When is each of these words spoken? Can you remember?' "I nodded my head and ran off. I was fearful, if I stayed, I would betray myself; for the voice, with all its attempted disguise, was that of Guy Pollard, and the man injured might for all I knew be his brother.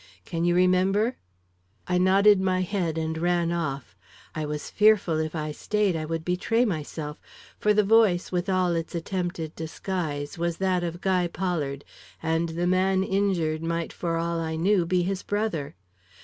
Can 0.25 0.45
you 0.45 0.55
remember?' 0.55 1.15
"I 1.87 1.99
nodded 1.99 2.41
my 2.41 2.61
head 2.63 2.97
and 2.97 3.15
ran 3.19 3.51
off. 3.51 3.95
I 4.33 4.47
was 4.47 4.71
fearful, 4.71 5.19
if 5.19 5.35
I 5.35 5.51
stayed, 5.51 5.95
I 5.95 6.05
would 6.05 6.25
betray 6.25 6.65
myself; 6.65 7.21
for 7.59 7.71
the 7.71 7.83
voice, 7.83 8.31
with 8.31 8.49
all 8.49 8.73
its 8.73 8.95
attempted 8.95 9.53
disguise, 9.55 10.39
was 10.39 10.57
that 10.57 10.83
of 10.83 11.01
Guy 11.01 11.27
Pollard, 11.27 11.85
and 12.19 12.49
the 12.49 12.65
man 12.65 13.03
injured 13.03 13.61
might 13.61 13.93
for 13.93 14.17
all 14.17 14.39
I 14.39 14.55
knew 14.55 14.87
be 14.87 15.03
his 15.03 15.21
brother. 15.21 15.75